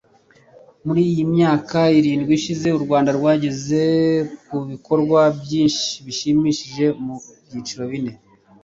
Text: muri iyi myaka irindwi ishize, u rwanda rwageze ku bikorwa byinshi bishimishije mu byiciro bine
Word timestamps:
muri 0.85 1.01
iyi 1.11 1.23
myaka 1.33 1.77
irindwi 1.97 2.31
ishize, 2.39 2.67
u 2.71 2.81
rwanda 2.85 3.09
rwageze 3.17 3.83
ku 4.47 4.55
bikorwa 4.71 5.21
byinshi 5.41 5.91
bishimishije 6.05 6.85
mu 7.03 7.15
byiciro 7.45 7.83
bine 7.91 8.13